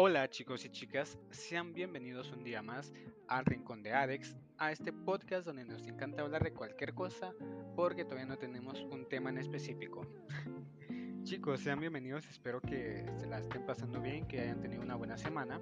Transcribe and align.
Hola 0.00 0.30
chicos 0.30 0.64
y 0.64 0.68
chicas, 0.68 1.18
sean 1.32 1.72
bienvenidos 1.72 2.30
un 2.30 2.44
día 2.44 2.62
más 2.62 2.92
al 3.26 3.44
Rincón 3.44 3.82
de 3.82 3.92
Alex, 3.92 4.36
a 4.56 4.70
este 4.70 4.92
podcast 4.92 5.44
donde 5.44 5.64
nos 5.64 5.84
encanta 5.88 6.22
hablar 6.22 6.44
de 6.44 6.52
cualquier 6.52 6.94
cosa 6.94 7.34
porque 7.74 8.04
todavía 8.04 8.26
no 8.26 8.38
tenemos 8.38 8.80
un 8.92 9.08
tema 9.08 9.30
en 9.30 9.38
específico. 9.38 10.06
chicos, 11.24 11.58
sean 11.58 11.80
bienvenidos, 11.80 12.28
espero 12.28 12.60
que 12.60 13.04
se 13.16 13.26
la 13.26 13.40
estén 13.40 13.66
pasando 13.66 14.00
bien, 14.00 14.28
que 14.28 14.40
hayan 14.40 14.60
tenido 14.60 14.82
una 14.82 14.94
buena 14.94 15.18
semana. 15.18 15.60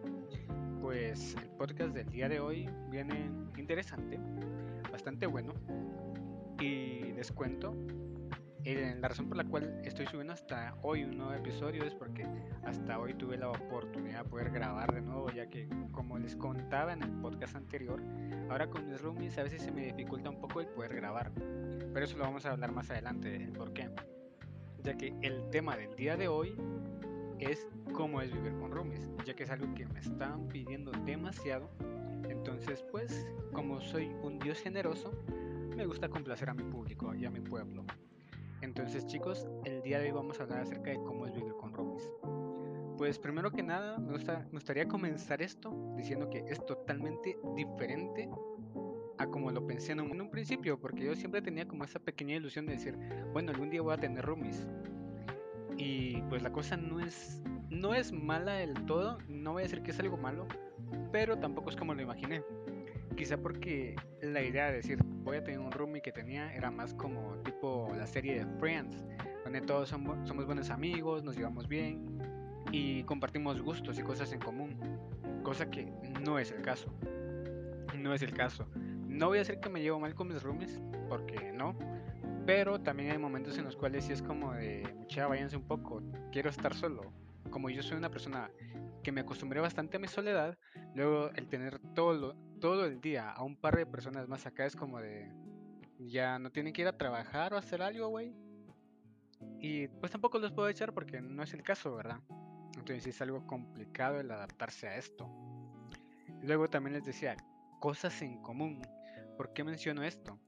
Pues 0.83 1.35
el 1.37 1.49
podcast 1.53 1.95
del 1.95 2.11
día 2.11 2.29
de 2.29 2.39
hoy 2.39 2.69
viene 2.91 3.31
interesante, 3.57 4.21
bastante 4.93 5.27
bueno 5.27 5.55
y 6.61 7.11
les 7.15 7.33
cuento 7.33 7.75
eh, 8.69 8.97
la 9.01 9.07
razón 9.07 9.29
por 9.29 9.37
la 9.37 9.45
cual 9.45 9.81
estoy 9.85 10.07
subiendo 10.07 10.33
hasta 10.33 10.77
hoy 10.83 11.05
un 11.05 11.17
nuevo 11.17 11.33
episodio 11.33 11.85
es 11.85 11.95
porque 11.95 12.27
hasta 12.65 12.99
hoy 12.99 13.15
tuve 13.15 13.37
la 13.37 13.51
oportunidad 13.51 14.25
de 14.25 14.29
poder 14.29 14.51
grabar 14.51 14.93
de 14.93 15.03
nuevo, 15.03 15.31
ya 15.31 15.49
que 15.49 15.69
como 15.93 16.19
les 16.19 16.35
contaba 16.35 16.93
en 16.93 17.03
el 17.03 17.13
podcast 17.21 17.55
anterior, 17.55 18.03
ahora 18.51 18.69
con 18.69 18.89
mis 18.89 19.01
roomies 19.01 19.39
a 19.39 19.45
veces 19.45 19.63
se 19.63 19.71
me 19.71 19.85
dificulta 19.85 20.31
un 20.31 20.41
poco 20.41 20.61
el 20.61 20.67
poder 20.67 20.97
grabar. 20.97 21.31
Pero 21.33 22.05
eso 22.05 22.19
lo 22.19 22.25
vamos 22.25 22.45
a 22.45 22.51
hablar 22.51 22.73
más 22.73 22.91
adelante, 22.91 23.37
el 23.37 23.53
por 23.53 23.73
qué. 23.73 23.89
Ya 24.83 24.97
que 24.97 25.15
el 25.23 25.49
tema 25.51 25.77
del 25.77 25.95
día 25.95 26.17
de 26.17 26.27
hoy 26.27 26.57
es 27.39 27.69
cómo 27.93 28.21
es 28.21 28.33
vivir 28.33 28.53
con 28.59 28.73
roomies, 28.73 29.09
ya 29.25 29.35
que 29.35 29.45
es 29.45 29.51
algo 29.51 29.73
que 29.75 29.87
me 29.87 30.01
están 30.01 30.49
pidiendo 30.49 30.91
demasiado. 31.05 31.71
Entonces, 32.29 32.85
pues, 32.91 33.27
como 33.53 33.81
soy 33.81 34.09
un 34.23 34.41
dios 34.41 34.59
generoso, 34.59 35.13
me 35.77 35.87
gusta 35.87 36.09
complacer 36.09 36.51
a 36.51 36.55
mi 36.55 36.65
público 36.65 37.15
y 37.15 37.27
a 37.27 37.31
mi 37.31 37.41
pueblo. 37.41 37.85
Entonces 38.63 39.07
chicos, 39.07 39.47
el 39.65 39.83
día 39.83 39.99
de 39.99 40.07
hoy 40.07 40.13
vamos 40.13 40.41
a 40.41 40.45
hablar 40.45 40.61
acerca 40.61 40.91
de 40.91 40.97
cómo 40.97 41.27
es 41.27 41.35
vivir 41.35 41.53
con 41.55 41.73
roomies. 41.73 42.11
Pues 42.97 43.19
primero 43.19 43.51
que 43.51 43.63
nada, 43.63 43.99
me, 43.99 44.15
gustaría 44.53 44.89
comenzar 44.89 45.43
esto 45.43 45.75
diciendo 45.97 46.31
que 46.31 46.45
es 46.49 46.65
totalmente 46.65 47.39
diferente 47.55 48.29
a 49.19 49.27
como 49.27 49.51
lo 49.51 49.67
pensé 49.67 49.93
en 49.93 50.01
un, 50.01 50.31
principio, 50.31 50.79
porque 50.79 51.05
yo 51.05 51.15
siempre 51.15 51.43
tenía 51.43 51.69
como 51.69 51.85
esa 51.85 51.99
pequeña 51.99 52.37
ilusión 52.37 52.67
de 52.67 52.73
decir, 52.73 52.97
bueno, 53.33 53.51
algún 53.51 53.71
día 53.71 53.83
voy 53.83 53.95
a 53.95 53.99
tener 53.99 54.25
roomies. 54.25 54.67
Y 55.77 56.23
pues 56.23 56.43
la 56.43 56.51
cosa 56.53 56.77
no 56.77 57.01
es, 57.01 57.43
no 57.69 57.95
es 57.95 58.13
mala 58.13 58.55
del 58.55 58.75
todo, 58.87 59.19
no 59.29 59.53
voy 59.53 59.63
a 59.63 59.65
decir 59.65 59.83
que 59.83 59.91
es 59.91 60.01
algo 60.01 60.17
malo, 60.17 60.47
pero 61.13 61.39
tampoco 61.39 61.71
es 61.71 61.77
como 61.77 61.95
lo 61.95 62.03
imaginé. 62.03 62.43
Quizá 63.17 63.39
porque 63.39 63.97
la 64.21 64.43
idea 64.43 64.67
de 64.67 64.75
decir 64.75 64.99
voy 65.03 65.39
a 65.39 65.45
tener 65.45 65.59
un 65.59 65.73
roomie 65.73 66.03
que 66.03 66.13
tenía 66.13 66.55
era 66.55 66.71
más 66.71 66.93
como 66.95 67.37
tipo 67.45 67.91
la 67.97 68.07
serie 68.07 68.45
de 68.45 68.47
Friends, 68.59 69.05
donde 69.43 69.63
todos 69.63 69.89
somos, 69.89 70.47
buenos 70.47 70.69
amigos, 70.69 71.25
nos 71.25 71.35
llevamos 71.35 71.67
bien 71.67 72.21
y 72.73 73.05
compartimos 73.05 73.61
gustos 73.63 73.99
y 73.99 74.03
cosas 74.03 74.33
en 74.33 74.41
común, 74.41 74.79
cosa 75.43 75.71
que 75.71 75.91
no 76.25 76.39
es 76.39 76.51
el 76.51 76.61
caso. 76.61 76.93
No 77.97 78.13
es 78.13 78.21
el 78.21 78.35
caso. 78.35 78.69
No 79.09 79.29
voy 79.29 79.39
a 79.39 79.41
decir 79.41 79.61
que 79.61 79.71
me 79.71 79.81
llevo 79.81 79.99
mal 79.99 80.15
con 80.15 80.29
mis 80.29 80.43
roomies, 80.43 80.79
porque 81.09 81.53
no, 81.53 81.75
pero 82.45 82.81
también 82.81 83.13
hay 83.13 83.19
momentos 83.19 83.57
en 83.57 83.65
los 83.65 83.77
cuales 83.77 84.05
sí 84.05 84.13
es 84.13 84.23
como 84.23 84.53
de, 84.53 84.87
mucha, 84.95 85.27
váyanse 85.27 85.57
un 85.57 85.67
poco, 85.67 86.03
quiero 86.31 86.51
estar 86.51 86.75
solo. 86.75 87.13
Como 87.51 87.71
yo 87.71 87.83
soy 87.83 87.97
una 87.97 88.11
persona 88.11 88.51
que 89.03 89.11
me 89.11 89.23
acostumbré 89.23 89.61
bastante 89.61 89.97
a 89.97 90.01
mi 90.01 90.09
soledad, 90.09 90.59
luego 90.97 91.31
el 91.35 91.47
tener 91.47 91.79
todo, 91.95 92.35
todo 92.59 92.87
el 92.87 93.01
día 93.01 93.31
a 93.31 93.45
un 93.45 93.55
par 93.55 93.77
de 93.77 93.85
personas 93.85 94.29
más 94.29 94.47
acá 94.47 94.65
es 94.65 94.75
como 94.75 94.99
de, 94.99 95.31
ya 95.99 96.39
no 96.39 96.51
tienen 96.51 96.73
que 96.73 96.83
ir 96.83 96.89
a 96.89 96.97
trabajar 96.97 97.53
o 97.53 97.59
hacer 97.59 97.83
algo, 97.83 98.09
güey. 98.09 98.35
Y 99.61 99.89
pues 99.89 100.11
tampoco 100.11 100.39
los 100.39 100.53
puedo 100.53 100.69
echar 100.69 100.95
porque 100.95 101.21
no 101.21 101.43
es 101.43 101.53
el 101.53 101.63
caso, 101.63 101.95
¿verdad? 101.95 102.21
Entonces 102.77 103.07
es 103.07 103.21
algo 103.21 103.47
complicado 103.47 104.19
el 104.19 104.31
adaptarse 104.31 104.89
a 104.89 104.97
esto. 104.97 105.29
Luego 106.43 106.69
también 106.69 106.95
les 106.95 107.05
decía, 107.05 107.37
cosas 107.79 108.21
en 108.23 108.41
común. 108.41 108.81
¿Por 109.37 109.53
qué 109.53 109.65
menciono 109.65 110.03
esto? 110.03 110.39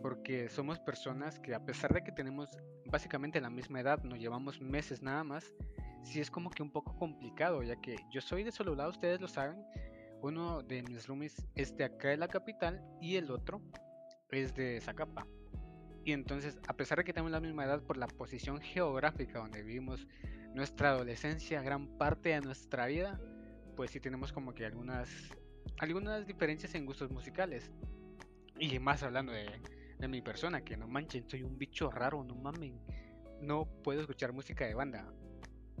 Porque 0.00 0.48
somos 0.48 0.78
personas 0.78 1.40
que 1.40 1.54
a 1.54 1.64
pesar 1.64 1.92
de 1.92 2.04
que 2.04 2.12
tenemos 2.12 2.56
básicamente 2.86 3.40
la 3.40 3.50
misma 3.50 3.80
edad, 3.80 4.02
nos 4.04 4.20
llevamos 4.20 4.60
meses 4.60 5.02
nada 5.02 5.24
más, 5.24 5.52
sí 6.02 6.20
es 6.20 6.30
como 6.30 6.50
que 6.50 6.62
un 6.62 6.70
poco 6.70 6.96
complicado, 6.96 7.62
ya 7.62 7.76
que 7.76 7.96
yo 8.10 8.20
soy 8.20 8.42
de 8.42 8.52
Sololá, 8.52 8.88
ustedes 8.88 9.20
lo 9.20 9.28
saben. 9.28 9.62
Uno 10.20 10.62
de 10.62 10.82
mis 10.82 11.06
roomies 11.06 11.46
es 11.54 11.76
de 11.76 11.84
acá 11.84 12.08
de 12.08 12.16
la 12.16 12.28
capital 12.28 12.82
y 13.00 13.16
el 13.16 13.30
otro 13.30 13.60
es 14.30 14.54
de 14.54 14.80
Zacapa. 14.80 15.26
Y 16.04 16.12
entonces, 16.12 16.58
a 16.66 16.74
pesar 16.74 16.98
de 16.98 17.04
que 17.04 17.12
tenemos 17.12 17.30
la 17.30 17.40
misma 17.40 17.64
edad 17.64 17.82
por 17.82 17.96
la 17.96 18.06
posición 18.06 18.60
geográfica 18.60 19.40
donde 19.40 19.62
vivimos 19.62 20.06
nuestra 20.54 20.90
adolescencia, 20.90 21.62
gran 21.62 21.86
parte 21.98 22.30
de 22.30 22.40
nuestra 22.40 22.86
vida, 22.86 23.20
pues 23.76 23.90
sí 23.90 24.00
tenemos 24.00 24.32
como 24.32 24.54
que 24.54 24.64
algunas, 24.64 25.08
algunas 25.78 26.26
diferencias 26.26 26.74
en 26.74 26.86
gustos 26.86 27.10
musicales. 27.10 27.70
Y 28.58 28.78
más 28.78 29.02
hablando 29.02 29.32
de, 29.32 29.60
de 29.98 30.08
mi 30.08 30.22
persona, 30.22 30.62
que 30.62 30.76
no 30.76 30.88
manchen, 30.88 31.28
soy 31.28 31.42
un 31.42 31.58
bicho 31.58 31.90
raro, 31.90 32.24
no 32.24 32.34
mamen. 32.34 32.80
No 33.40 33.66
puedo 33.84 34.00
escuchar 34.00 34.32
música 34.32 34.66
de 34.66 34.74
banda 34.74 35.12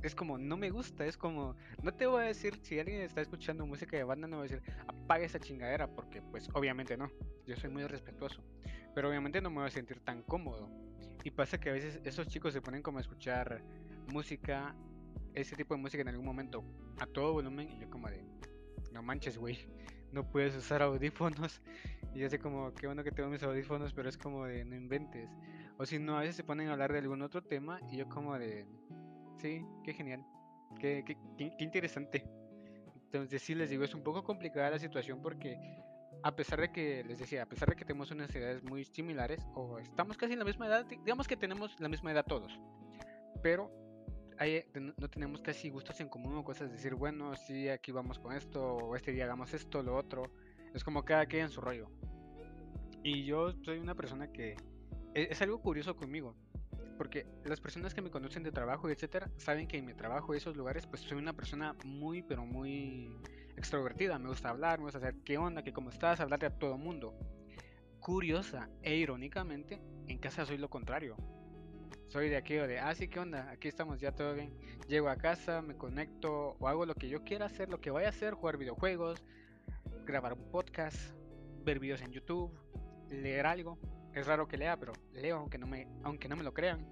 es 0.02 0.14
como, 0.14 0.38
no 0.38 0.56
me 0.56 0.70
gusta, 0.70 1.04
es 1.04 1.16
como, 1.16 1.56
no 1.82 1.92
te 1.92 2.06
voy 2.06 2.22
a 2.22 2.26
decir, 2.26 2.58
si 2.62 2.78
alguien 2.78 3.02
está 3.02 3.20
escuchando 3.20 3.66
música 3.66 3.96
de 3.96 4.04
banda, 4.04 4.28
no 4.28 4.38
voy 4.38 4.48
a 4.48 4.50
decir, 4.50 4.72
apaga 4.86 5.24
esa 5.24 5.40
chingadera, 5.40 5.88
porque 5.88 6.22
pues 6.22 6.48
obviamente 6.54 6.96
no, 6.96 7.10
yo 7.46 7.56
soy 7.56 7.70
muy 7.70 7.84
respetuoso, 7.86 8.42
pero 8.94 9.08
obviamente 9.08 9.40
no 9.40 9.50
me 9.50 9.56
voy 9.56 9.66
a 9.66 9.70
sentir 9.70 10.00
tan 10.00 10.22
cómodo. 10.22 10.70
Y 11.24 11.30
pasa 11.30 11.58
que 11.58 11.70
a 11.70 11.72
veces 11.72 12.00
esos 12.04 12.28
chicos 12.28 12.52
se 12.52 12.60
ponen 12.60 12.82
como 12.82 12.98
a 12.98 13.00
escuchar 13.00 13.62
música, 14.06 14.74
ese 15.34 15.56
tipo 15.56 15.74
de 15.74 15.80
música 15.80 16.00
en 16.02 16.08
algún 16.08 16.24
momento 16.24 16.64
a 17.00 17.06
todo 17.06 17.32
volumen, 17.32 17.68
y 17.70 17.80
yo 17.80 17.90
como 17.90 18.08
de, 18.08 18.24
no 18.92 19.02
manches, 19.02 19.36
güey, 19.36 19.58
no 20.12 20.30
puedes 20.30 20.54
usar 20.56 20.82
audífonos. 20.82 21.60
Y 22.14 22.20
yo 22.20 22.30
sé 22.30 22.38
como, 22.38 22.72
qué 22.72 22.86
bueno 22.86 23.04
que 23.04 23.12
tengo 23.12 23.28
mis 23.28 23.42
audífonos, 23.42 23.92
pero 23.92 24.08
es 24.08 24.16
como 24.16 24.46
de, 24.46 24.64
no 24.64 24.74
inventes. 24.74 25.28
O 25.76 25.84
si 25.84 25.98
no, 25.98 26.16
a 26.16 26.20
veces 26.20 26.36
se 26.36 26.42
ponen 26.42 26.68
a 26.68 26.72
hablar 26.72 26.90
de 26.90 27.00
algún 27.00 27.20
otro 27.20 27.42
tema, 27.42 27.80
y 27.92 27.98
yo 27.98 28.08
como 28.08 28.38
de 28.38 28.66
Sí, 29.38 29.64
qué 29.84 29.94
genial. 29.94 30.24
Qué, 30.80 31.04
interesante. 31.58 32.24
Entonces 33.04 33.42
sí 33.42 33.54
les 33.54 33.70
digo, 33.70 33.84
es 33.84 33.94
un 33.94 34.02
poco 34.02 34.22
complicada 34.22 34.70
la 34.70 34.78
situación 34.78 35.22
porque 35.22 35.58
a 36.22 36.34
pesar 36.34 36.60
de 36.60 36.70
que, 36.70 37.04
les 37.04 37.18
decía, 37.18 37.44
a 37.44 37.46
pesar 37.46 37.70
de 37.70 37.76
que 37.76 37.84
tenemos 37.84 38.10
unas 38.10 38.34
edades 38.34 38.62
muy 38.62 38.84
similares 38.84 39.46
o 39.54 39.78
estamos 39.78 40.16
casi 40.16 40.34
en 40.34 40.40
la 40.40 40.44
misma 40.44 40.66
edad, 40.66 40.84
digamos 40.86 41.26
que 41.26 41.36
tenemos 41.36 41.78
la 41.80 41.88
misma 41.88 42.12
edad 42.12 42.24
todos, 42.26 42.60
pero 43.42 43.70
no 44.98 45.08
tenemos 45.08 45.40
casi 45.40 45.70
gustos 45.70 46.00
en 46.00 46.08
común 46.08 46.36
o 46.36 46.44
cosas, 46.44 46.70
decir, 46.70 46.94
bueno, 46.94 47.34
sí, 47.34 47.68
aquí 47.68 47.92
vamos 47.92 48.18
con 48.18 48.32
esto, 48.32 48.62
o 48.62 48.96
este 48.96 49.12
día 49.12 49.24
hagamos 49.24 49.52
esto, 49.54 49.82
lo 49.82 49.96
otro, 49.96 50.30
es 50.74 50.84
como 50.84 51.04
cada 51.04 51.26
quien 51.26 51.44
en 51.44 51.50
su 51.50 51.60
rollo. 51.60 51.88
Y 53.02 53.24
yo 53.24 53.52
soy 53.64 53.78
una 53.78 53.94
persona 53.94 54.30
que 54.30 54.56
e, 55.14 55.28
es 55.30 55.42
algo 55.42 55.60
curioso 55.60 55.96
conmigo, 55.96 56.36
porque 56.98 57.26
las 57.44 57.60
personas 57.60 57.94
que 57.94 58.02
me 58.02 58.10
conocen 58.10 58.42
de 58.42 58.52
trabajo 58.52 58.90
etcétera 58.90 59.30
saben 59.38 59.66
que 59.66 59.78
en 59.78 59.86
mi 59.86 59.94
trabajo 59.94 60.34
esos 60.34 60.56
lugares 60.56 60.86
pues 60.86 61.00
soy 61.02 61.16
una 61.16 61.32
persona 61.32 61.74
muy 61.84 62.22
pero 62.22 62.44
muy 62.44 63.16
extrovertida, 63.58 64.18
me 64.18 64.28
gusta 64.28 64.50
hablar, 64.50 64.78
me 64.78 64.84
gusta 64.84 64.98
hacer 64.98 65.16
qué 65.24 65.36
onda, 65.36 65.62
que 65.62 65.72
cómo 65.72 65.90
estás, 65.90 66.20
hablarle 66.20 66.46
a 66.46 66.58
todo 66.58 66.78
mundo. 66.78 67.14
Curiosa 68.00 68.70
e 68.82 68.96
irónicamente, 68.96 69.80
en 70.06 70.18
casa 70.18 70.46
soy 70.46 70.58
lo 70.58 70.70
contrario. 70.70 71.16
Soy 72.06 72.30
de 72.30 72.36
aquello 72.36 72.66
de, 72.66 72.78
ah, 72.78 72.94
sí, 72.94 73.08
¿qué 73.08 73.20
onda? 73.20 73.50
Aquí 73.50 73.68
estamos, 73.68 74.00
ya 74.00 74.12
todo 74.12 74.32
bien. 74.34 74.56
Llego 74.88 75.10
a 75.10 75.16
casa, 75.16 75.60
me 75.60 75.76
conecto 75.76 76.56
o 76.58 76.68
hago 76.68 76.86
lo 76.86 76.94
que 76.94 77.08
yo 77.08 77.22
quiera 77.22 77.46
hacer, 77.46 77.68
lo 77.68 77.80
que 77.80 77.90
vaya 77.90 78.06
a 78.06 78.10
hacer, 78.10 78.32
jugar 78.32 78.56
videojuegos, 78.56 79.22
grabar 80.06 80.32
un 80.32 80.50
podcast, 80.50 80.96
ver 81.64 81.80
videos 81.80 82.00
en 82.00 82.12
YouTube, 82.12 82.50
leer 83.10 83.44
algo 83.44 83.78
es 84.14 84.26
raro 84.26 84.48
que 84.48 84.56
lea, 84.56 84.76
pero 84.78 84.92
leo 85.12 85.38
aunque 85.38 85.58
no 85.58 85.66
me, 85.66 85.88
aunque 86.02 86.28
no 86.28 86.36
me 86.36 86.42
lo 86.42 86.54
crean. 86.54 86.86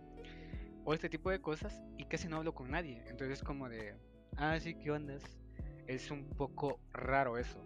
O 0.85 0.95
este 0.95 1.09
tipo 1.09 1.31
de 1.31 1.41
cosas 1.41 1.83
y 1.99 2.05
casi 2.05 2.29
no 2.29 2.37
hablo 2.37 2.55
con 2.55 2.71
nadie. 2.71 3.03
Entonces 3.09 3.43
como 3.43 3.69
de, 3.69 3.95
ah, 4.37 4.59
sí, 4.61 4.75
¿qué 4.75 4.91
onda? 4.91 5.17
Es 5.87 6.11
un 6.11 6.29
poco 6.31 6.81
raro 6.93 7.39
eso. 7.39 7.61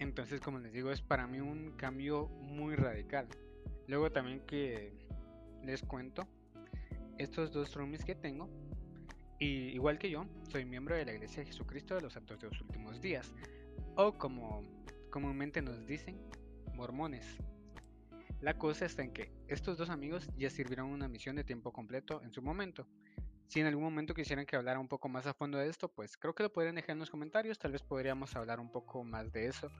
Entonces, 0.00 0.40
como 0.40 0.58
les 0.58 0.72
digo, 0.72 0.90
es 0.90 1.02
para 1.02 1.26
mí 1.26 1.40
un 1.40 1.72
cambio 1.76 2.28
muy 2.28 2.74
radical. 2.74 3.28
Luego 3.86 4.10
también 4.10 4.40
que 4.46 4.94
les 5.62 5.82
cuento, 5.82 6.26
estos 7.18 7.52
dos 7.52 7.74
roomies 7.74 8.02
que 8.04 8.14
tengo, 8.14 8.48
y 9.38 9.68
igual 9.68 9.98
que 9.98 10.10
yo, 10.10 10.24
soy 10.50 10.64
miembro 10.64 10.96
de 10.96 11.04
la 11.04 11.12
Iglesia 11.12 11.40
de 11.40 11.46
Jesucristo 11.46 11.94
de 11.94 12.00
los 12.00 12.14
Santos 12.14 12.40
de 12.40 12.48
los 12.48 12.60
Últimos 12.62 13.02
Días, 13.02 13.34
o 13.94 14.14
como 14.14 14.62
comúnmente 15.10 15.60
nos 15.60 15.86
dicen, 15.86 16.18
mormones. 16.74 17.36
La 18.40 18.56
cosa 18.56 18.86
está 18.86 19.02
en 19.02 19.12
que 19.12 19.30
estos 19.48 19.76
dos 19.76 19.90
amigos 19.90 20.28
ya 20.36 20.48
sirvieron 20.48 20.88
una 20.88 21.08
misión 21.08 21.36
de 21.36 21.44
tiempo 21.44 21.72
completo 21.72 22.22
en 22.22 22.32
su 22.32 22.40
momento. 22.40 22.86
Si 23.48 23.60
en 23.60 23.66
algún 23.66 23.84
momento 23.84 24.14
quisieran 24.14 24.46
que 24.46 24.56
hablara 24.56 24.78
un 24.78 24.88
poco 24.88 25.08
más 25.08 25.26
a 25.26 25.34
fondo 25.34 25.58
de 25.58 25.68
esto, 25.68 25.88
pues 25.88 26.16
creo 26.16 26.34
que 26.34 26.44
lo 26.44 26.52
podrían 26.52 26.76
dejar 26.76 26.92
en 26.92 27.00
los 27.00 27.10
comentarios, 27.10 27.58
tal 27.58 27.72
vez 27.72 27.82
podríamos 27.82 28.34
hablar 28.36 28.60
un 28.60 28.70
poco 28.70 29.04
más 29.04 29.30
de 29.32 29.46
eso 29.46 29.70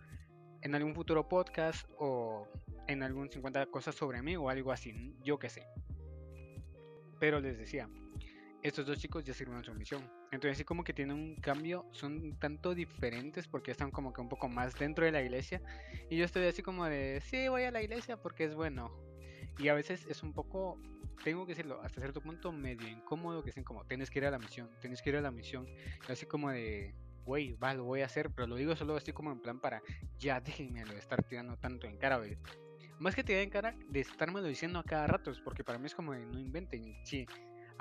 en 0.62 0.74
algún 0.74 0.94
futuro 0.94 1.28
podcast 1.28 1.88
o 1.98 2.46
en 2.86 3.02
algún 3.02 3.30
50 3.30 3.66
cosas 3.66 3.94
sobre 3.94 4.22
mí 4.22 4.36
o 4.36 4.48
algo 4.48 4.72
así, 4.72 5.14
yo 5.22 5.38
qué 5.38 5.48
sé. 5.48 5.66
Pero 7.18 7.40
les 7.40 7.58
decía, 7.58 7.88
estos 8.62 8.86
dos 8.86 8.98
chicos 8.98 9.24
ya 9.24 9.32
sirvieron 9.32 9.64
su 9.64 9.72
misión. 9.74 10.02
Entonces 10.32 10.58
sí 10.58 10.64
como 10.64 10.84
que 10.84 10.92
tienen 10.92 11.16
un 11.16 11.36
cambio, 11.36 11.86
son 11.92 12.38
tanto 12.38 12.74
diferentes 12.74 13.48
porque 13.48 13.70
están 13.70 13.90
como 13.90 14.12
que 14.12 14.20
un 14.20 14.28
poco 14.28 14.48
más 14.48 14.74
dentro 14.74 15.04
de 15.04 15.12
la 15.12 15.22
iglesia. 15.22 15.62
Y 16.10 16.16
yo 16.16 16.24
estoy 16.24 16.44
así 16.46 16.62
como 16.62 16.84
de, 16.84 17.22
sí, 17.24 17.48
voy 17.48 17.62
a 17.62 17.70
la 17.70 17.82
iglesia 17.82 18.16
porque 18.16 18.44
es 18.44 18.54
bueno. 18.54 18.92
Y 19.58 19.68
a 19.68 19.74
veces 19.74 20.06
es 20.06 20.22
un 20.22 20.32
poco, 20.32 20.78
tengo 21.24 21.46
que 21.46 21.52
decirlo, 21.52 21.80
hasta 21.82 22.00
cierto 22.00 22.20
punto 22.20 22.52
medio 22.52 22.88
incómodo 22.88 23.42
que 23.42 23.50
dicen 23.50 23.64
como, 23.64 23.84
tienes 23.84 24.10
que 24.10 24.18
ir 24.18 24.26
a 24.26 24.30
la 24.30 24.38
misión, 24.38 24.70
tienes 24.80 25.02
que 25.02 25.10
ir 25.10 25.16
a 25.16 25.20
la 25.20 25.30
misión. 25.30 25.66
Y 26.08 26.12
así 26.12 26.26
como 26.26 26.50
de, 26.50 26.94
güey, 27.24 27.54
va, 27.54 27.74
lo 27.74 27.84
voy 27.84 28.02
a 28.02 28.06
hacer, 28.06 28.30
pero 28.30 28.46
lo 28.46 28.56
digo 28.56 28.76
solo 28.76 28.96
así 28.96 29.12
como 29.12 29.32
en 29.32 29.40
plan 29.40 29.60
para, 29.60 29.82
ya 30.18 30.40
déjenme 30.40 30.84
de 30.84 30.98
estar 30.98 31.22
tirando 31.22 31.56
tanto 31.56 31.86
en 31.86 31.96
cara, 31.96 32.18
güey. 32.18 32.36
Más 32.98 33.14
que 33.14 33.24
tirar 33.24 33.42
en 33.42 33.50
cara, 33.50 33.74
de 33.88 34.00
estarme 34.00 34.42
diciendo 34.42 34.78
a 34.78 34.84
cada 34.84 35.06
rato, 35.06 35.32
porque 35.42 35.64
para 35.64 35.78
mí 35.78 35.86
es 35.86 35.94
como 35.94 36.12
de, 36.12 36.26
no 36.26 36.38
inventen, 36.38 36.94
sí 37.04 37.26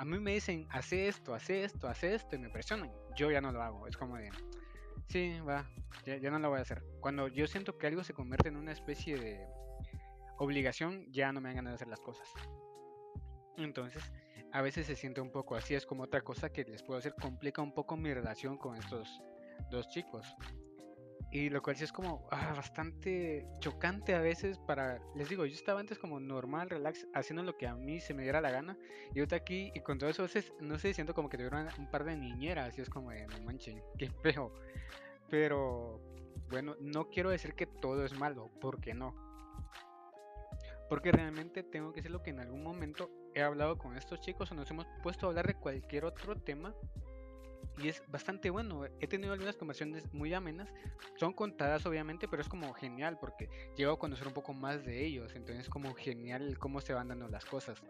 a 0.00 0.04
mí 0.06 0.18
me 0.18 0.32
dicen, 0.32 0.66
hace 0.70 1.08
esto, 1.08 1.34
hace 1.34 1.62
esto, 1.62 1.86
hace 1.86 2.14
esto, 2.14 2.34
y 2.34 2.38
me 2.38 2.48
presionan. 2.48 2.90
Yo 3.16 3.30
ya 3.30 3.42
no 3.42 3.52
lo 3.52 3.62
hago. 3.62 3.86
Es 3.86 3.98
como 3.98 4.16
de, 4.16 4.30
sí, 5.08 5.38
va, 5.46 5.70
ya, 6.06 6.30
no 6.30 6.38
lo 6.38 6.48
voy 6.48 6.58
a 6.58 6.62
hacer. 6.62 6.82
Cuando 7.00 7.28
yo 7.28 7.46
siento 7.46 7.76
que 7.76 7.86
algo 7.86 8.02
se 8.02 8.14
convierte 8.14 8.48
en 8.48 8.56
una 8.56 8.72
especie 8.72 9.18
de 9.18 9.46
obligación, 10.38 11.04
ya 11.12 11.34
no 11.34 11.42
me 11.42 11.50
dan 11.50 11.56
ganas 11.56 11.72
de 11.72 11.74
hacer 11.74 11.88
las 11.88 12.00
cosas. 12.00 12.32
Entonces, 13.58 14.10
a 14.54 14.62
veces 14.62 14.86
se 14.86 14.96
siente 14.96 15.20
un 15.20 15.30
poco 15.30 15.54
así. 15.54 15.74
Es 15.74 15.84
como 15.84 16.04
otra 16.04 16.22
cosa 16.22 16.50
que 16.50 16.64
les 16.64 16.82
puedo 16.82 16.98
hacer, 16.98 17.14
complica 17.20 17.60
un 17.60 17.74
poco 17.74 17.98
mi 17.98 18.14
relación 18.14 18.56
con 18.56 18.76
estos 18.76 19.20
dos 19.70 19.86
chicos. 19.90 20.34
Y 21.32 21.48
lo 21.48 21.62
cual 21.62 21.76
sí 21.76 21.84
es 21.84 21.92
como 21.92 22.26
ah, 22.32 22.54
bastante 22.56 23.46
chocante 23.60 24.14
a 24.14 24.20
veces 24.20 24.58
para... 24.58 25.00
Les 25.14 25.28
digo, 25.28 25.46
yo 25.46 25.54
estaba 25.54 25.78
antes 25.78 25.98
como 25.98 26.18
normal, 26.18 26.68
relax, 26.68 27.06
haciendo 27.14 27.44
lo 27.44 27.56
que 27.56 27.68
a 27.68 27.76
mí 27.76 28.00
se 28.00 28.14
me 28.14 28.24
diera 28.24 28.40
la 28.40 28.50
gana. 28.50 28.76
Y 29.14 29.20
ahorita 29.20 29.36
aquí, 29.36 29.70
y 29.74 29.80
con 29.80 29.98
todo 29.98 30.10
eso, 30.10 30.26
no 30.60 30.78
sé, 30.78 30.92
siento 30.92 31.14
como 31.14 31.28
que 31.28 31.36
tuvieron 31.36 31.68
un 31.78 31.88
par 31.88 32.04
de 32.04 32.16
niñeras. 32.16 32.76
Y 32.76 32.80
es 32.80 32.90
como 32.90 33.10
de, 33.10 33.28
no 33.28 33.40
manchen, 33.42 33.80
qué 33.98 34.10
feo. 34.10 34.52
Pero, 35.28 36.00
bueno, 36.48 36.74
no 36.80 37.08
quiero 37.10 37.30
decir 37.30 37.54
que 37.54 37.66
todo 37.66 38.04
es 38.04 38.18
malo, 38.18 38.50
porque 38.60 38.92
no. 38.92 39.14
Porque 40.88 41.12
realmente 41.12 41.62
tengo 41.62 41.92
que 41.92 42.00
decirlo 42.00 42.24
que 42.24 42.30
en 42.30 42.40
algún 42.40 42.64
momento 42.64 43.08
he 43.34 43.42
hablado 43.42 43.78
con 43.78 43.96
estos 43.96 44.20
chicos 44.20 44.50
o 44.50 44.56
nos 44.56 44.68
hemos 44.72 44.86
puesto 45.04 45.26
a 45.26 45.28
hablar 45.28 45.46
de 45.46 45.54
cualquier 45.54 46.04
otro 46.04 46.34
tema 46.34 46.74
y 47.82 47.88
es 47.88 48.02
bastante 48.08 48.50
bueno. 48.50 48.84
He 49.00 49.06
tenido 49.06 49.32
algunas 49.32 49.56
conversaciones 49.56 50.12
muy 50.12 50.32
amenas, 50.34 50.68
son 51.16 51.32
contadas 51.32 51.86
obviamente, 51.86 52.28
pero 52.28 52.42
es 52.42 52.48
como 52.48 52.72
genial 52.74 53.18
porque 53.18 53.48
llego 53.76 53.92
a 53.92 53.98
conocer 53.98 54.26
un 54.26 54.34
poco 54.34 54.52
más 54.52 54.84
de 54.84 55.04
ellos, 55.04 55.32
entonces 55.34 55.64
es 55.64 55.70
como 55.70 55.94
genial 55.94 56.58
cómo 56.58 56.80
se 56.80 56.92
van 56.92 57.08
dando 57.08 57.28
las 57.28 57.44
cosas. 57.44 57.82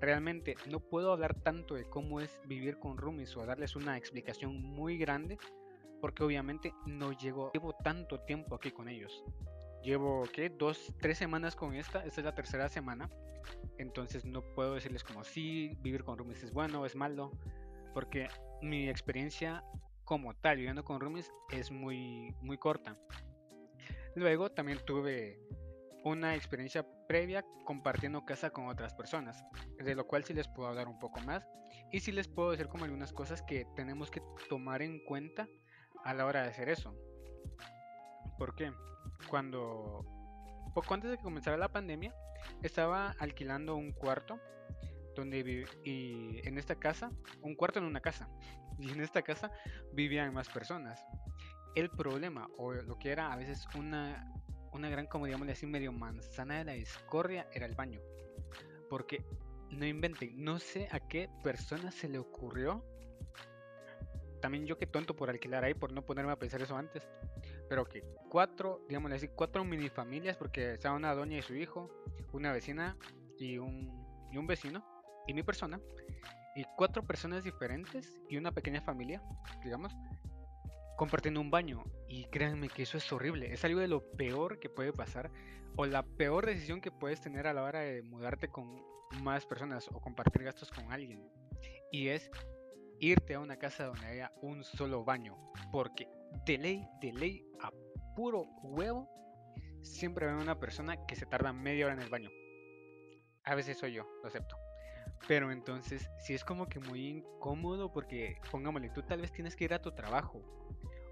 Realmente 0.00 0.56
no 0.66 0.80
puedo 0.80 1.12
hablar 1.12 1.34
tanto 1.34 1.74
de 1.74 1.84
cómo 1.84 2.20
es 2.20 2.40
vivir 2.46 2.78
con 2.78 2.98
roomies 2.98 3.36
o 3.36 3.46
darles 3.46 3.76
una 3.76 3.96
explicación 3.96 4.60
muy 4.60 4.98
grande, 4.98 5.38
porque 6.00 6.24
obviamente 6.24 6.74
no 6.86 7.12
llego, 7.12 7.52
llevo 7.52 7.74
tanto 7.74 8.20
tiempo 8.20 8.56
aquí 8.56 8.72
con 8.72 8.88
ellos. 8.88 9.22
Llevo, 9.84 10.24
¿qué? 10.32 10.48
Dos, 10.48 10.92
tres 11.00 11.18
semanas 11.18 11.56
con 11.56 11.74
esta, 11.74 12.04
esta 12.04 12.20
es 12.20 12.24
la 12.24 12.34
tercera 12.34 12.68
semana, 12.68 13.08
entonces 13.78 14.24
no 14.24 14.42
puedo 14.42 14.74
decirles 14.74 15.04
como 15.04 15.24
sí, 15.24 15.76
vivir 15.80 16.04
con 16.04 16.18
roomies 16.18 16.42
es 16.42 16.52
bueno 16.52 16.86
es 16.86 16.94
malo, 16.94 17.32
porque 17.94 18.28
mi 18.62 18.88
experiencia 18.88 19.64
como 20.04 20.34
tal 20.34 20.56
viviendo 20.56 20.84
con 20.84 21.00
roomies 21.00 21.30
es 21.50 21.70
muy, 21.70 22.34
muy 22.40 22.58
corta. 22.58 22.96
Luego 24.14 24.50
también 24.50 24.78
tuve 24.84 25.40
una 26.04 26.34
experiencia 26.34 26.86
previa 27.06 27.44
compartiendo 27.64 28.24
casa 28.24 28.50
con 28.50 28.66
otras 28.66 28.94
personas, 28.94 29.44
de 29.78 29.94
lo 29.94 30.06
cual 30.06 30.24
sí 30.24 30.34
les 30.34 30.48
puedo 30.48 30.68
hablar 30.68 30.88
un 30.88 30.98
poco 30.98 31.20
más 31.20 31.46
y 31.90 32.00
sí 32.00 32.12
les 32.12 32.28
puedo 32.28 32.50
decir 32.50 32.68
como 32.68 32.84
algunas 32.84 33.12
cosas 33.12 33.42
que 33.42 33.66
tenemos 33.76 34.10
que 34.10 34.22
tomar 34.48 34.82
en 34.82 35.04
cuenta 35.04 35.48
a 36.04 36.14
la 36.14 36.26
hora 36.26 36.42
de 36.42 36.48
hacer 36.48 36.68
eso. 36.68 36.94
¿Por 38.38 38.54
qué? 38.54 38.72
Cuando 39.28 40.04
poco 40.74 40.94
antes 40.94 41.10
de 41.10 41.16
que 41.16 41.22
comenzara 41.22 41.56
la 41.56 41.70
pandemia, 41.70 42.14
estaba 42.62 43.14
alquilando 43.18 43.76
un 43.76 43.92
cuarto 43.92 44.40
donde 45.14 45.42
vive, 45.42 45.66
y 45.84 46.46
en 46.46 46.58
esta 46.58 46.74
casa, 46.76 47.10
un 47.42 47.54
cuarto 47.54 47.78
en 47.78 47.84
una 47.84 48.00
casa, 48.00 48.28
y 48.78 48.90
en 48.90 49.00
esta 49.00 49.22
casa 49.22 49.50
vivían 49.92 50.32
más 50.32 50.48
personas. 50.48 51.04
El 51.74 51.90
problema, 51.90 52.48
o 52.58 52.72
lo 52.72 52.98
que 52.98 53.10
era 53.10 53.32
a 53.32 53.36
veces 53.36 53.66
una, 53.76 54.30
una 54.72 54.90
gran, 54.90 55.06
como 55.06 55.26
digamos 55.26 55.48
así, 55.48 55.66
medio 55.66 55.92
manzana 55.92 56.58
de 56.58 56.64
la 56.64 56.72
discordia, 56.72 57.48
era 57.52 57.66
el 57.66 57.74
baño. 57.74 58.00
Porque, 58.90 59.24
no 59.70 59.86
inventen, 59.86 60.42
no 60.42 60.58
sé 60.58 60.88
a 60.92 61.00
qué 61.00 61.30
persona 61.42 61.90
se 61.90 62.08
le 62.08 62.18
ocurrió. 62.18 62.84
También 64.42 64.66
yo 64.66 64.76
que 64.76 64.86
tonto 64.86 65.14
por 65.14 65.30
alquilar 65.30 65.64
ahí, 65.64 65.72
por 65.72 65.92
no 65.92 66.04
ponerme 66.04 66.32
a 66.32 66.38
pensar 66.38 66.60
eso 66.60 66.76
antes. 66.76 67.08
Pero 67.68 67.86
que 67.86 68.02
cuatro, 68.28 68.84
digamos 68.88 69.12
así, 69.12 69.28
cuatro 69.28 69.64
minifamilias, 69.64 70.36
porque 70.36 70.74
estaba 70.74 70.96
una 70.96 71.14
doña 71.14 71.38
y 71.38 71.42
su 71.42 71.54
hijo, 71.54 71.90
una 72.32 72.52
vecina 72.52 72.96
y 73.38 73.56
un, 73.58 74.28
y 74.30 74.36
un 74.36 74.46
vecino 74.46 74.91
y 75.26 75.34
mi 75.34 75.42
persona, 75.42 75.80
y 76.54 76.64
cuatro 76.76 77.02
personas 77.04 77.44
diferentes 77.44 78.20
y 78.28 78.36
una 78.36 78.52
pequeña 78.52 78.82
familia, 78.82 79.22
digamos, 79.62 79.94
compartiendo 80.96 81.40
un 81.40 81.50
baño. 81.50 81.84
Y 82.08 82.26
créanme 82.26 82.68
que 82.68 82.82
eso 82.82 82.98
es 82.98 83.12
horrible, 83.12 83.52
es 83.52 83.64
algo 83.64 83.80
de 83.80 83.88
lo 83.88 84.02
peor 84.12 84.58
que 84.58 84.68
puede 84.68 84.92
pasar 84.92 85.30
o 85.76 85.86
la 85.86 86.02
peor 86.02 86.46
decisión 86.46 86.80
que 86.80 86.90
puedes 86.90 87.20
tener 87.20 87.46
a 87.46 87.54
la 87.54 87.62
hora 87.62 87.80
de 87.80 88.02
mudarte 88.02 88.48
con 88.48 88.82
más 89.22 89.46
personas 89.46 89.88
o 89.88 90.00
compartir 90.00 90.42
gastos 90.44 90.70
con 90.70 90.92
alguien. 90.92 91.28
Y 91.90 92.08
es 92.08 92.30
irte 93.00 93.34
a 93.34 93.40
una 93.40 93.56
casa 93.56 93.86
donde 93.86 94.06
haya 94.06 94.32
un 94.42 94.64
solo 94.64 95.04
baño, 95.04 95.36
porque 95.70 96.08
de 96.46 96.58
ley, 96.58 96.88
de 97.00 97.12
ley, 97.12 97.46
a 97.60 97.70
puro 98.14 98.44
huevo, 98.62 99.08
siempre 99.82 100.28
hay 100.28 100.34
una 100.34 100.58
persona 100.58 101.06
que 101.06 101.16
se 101.16 101.26
tarda 101.26 101.52
media 101.52 101.86
hora 101.86 101.94
en 101.94 102.02
el 102.02 102.10
baño. 102.10 102.30
A 103.44 103.54
veces 103.54 103.78
soy 103.78 103.94
yo, 103.94 104.06
lo 104.22 104.28
acepto. 104.28 104.56
Pero 105.28 105.52
entonces, 105.52 106.10
si 106.18 106.34
es 106.34 106.44
como 106.44 106.68
que 106.68 106.80
muy 106.80 107.08
incómodo 107.08 107.92
porque, 107.92 108.40
pongámosle, 108.50 108.90
tú 108.90 109.02
tal 109.02 109.20
vez 109.20 109.32
tienes 109.32 109.54
que 109.54 109.64
ir 109.64 109.74
a 109.74 109.80
tu 109.80 109.92
trabajo 109.92 110.42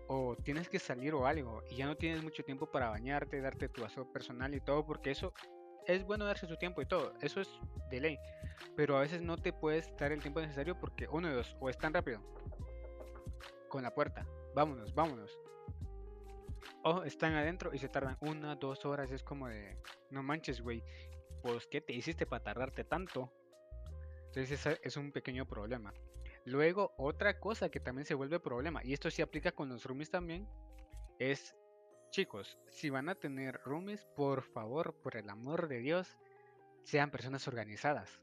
o 0.09 0.37
tienes 0.37 0.69
que 0.69 0.81
salir 0.81 1.15
o 1.15 1.27
algo 1.27 1.63
y 1.71 1.77
ya 1.77 1.87
no 1.87 1.97
tienes 1.97 2.23
mucho 2.23 2.43
tiempo 2.43 2.67
para 2.67 2.91
bañarte, 2.91 3.41
darte 3.41 3.69
tu 3.69 3.85
aseo 3.85 4.11
personal 4.13 4.53
y 4.55 4.61
todo, 4.61 4.85
porque 4.85 5.13
eso 5.13 5.33
es 5.87 6.05
bueno 6.05 6.25
darse 6.25 6.49
su 6.49 6.57
tiempo 6.57 6.83
y 6.83 6.87
todo, 6.87 7.15
eso 7.21 7.41
es 7.41 7.49
de 7.91 8.01
ley. 8.01 8.19
Pero 8.77 8.97
a 8.97 9.01
veces 9.01 9.23
no 9.23 9.37
te 9.37 9.53
puedes 9.53 9.97
dar 9.97 10.11
el 10.11 10.21
tiempo 10.21 10.41
necesario 10.41 10.79
porque 10.79 11.07
uno 11.09 11.29
de 11.29 11.35
dos, 11.35 11.57
o 11.61 11.71
es 11.71 11.79
tan 11.79 11.95
rápido 11.95 12.21
con 13.69 13.85
la 13.85 13.95
puerta, 13.95 14.27
vámonos, 14.55 14.93
vámonos. 14.95 15.39
O 16.83 17.05
están 17.05 17.35
adentro 17.35 17.73
y 17.73 17.79
se 17.79 17.89
tardan 17.89 18.17
una, 18.21 18.57
dos 18.57 18.85
horas, 18.85 19.13
es 19.13 19.23
como 19.23 19.49
de, 19.49 19.79
no 20.11 20.25
manches, 20.25 20.61
güey, 20.61 20.83
pues 21.43 21.69
¿qué 21.69 21.81
te 21.81 21.93
hiciste 21.93 22.27
para 22.27 22.43
tardarte 22.43 22.85
tanto? 22.85 23.33
Entonces 24.31 24.53
ese 24.53 24.81
es 24.85 24.97
un 24.97 25.11
pequeño 25.11 25.45
problema. 25.45 25.93
Luego, 26.45 26.95
otra 26.99 27.41
cosa 27.41 27.69
que 27.69 27.81
también 27.81 28.07
se 28.07 28.15
vuelve 28.15 28.39
problema, 28.39 28.81
y 28.85 28.93
esto 28.93 29.11
sí 29.11 29.23
aplica 29.23 29.51
con 29.51 29.69
los 29.69 29.85
roomies 29.85 30.09
también, 30.09 30.49
es, 31.19 31.57
chicos, 32.11 32.57
si 32.69 32.91
van 32.91 33.09
a 33.09 33.17
tener 33.17 33.61
roomies, 33.65 34.07
por 34.17 34.43
favor, 34.43 34.95
por 35.03 35.17
el 35.17 35.29
amor 35.29 35.67
de 35.67 35.79
Dios, 35.81 36.17
sean 36.85 37.11
personas 37.11 37.49
organizadas. 37.49 38.23